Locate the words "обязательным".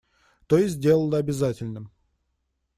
1.19-1.91